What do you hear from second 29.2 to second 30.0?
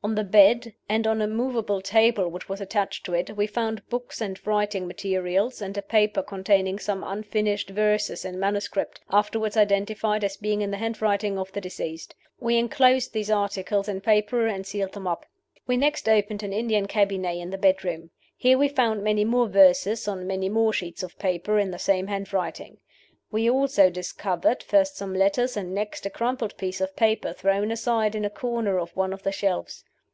the shelves.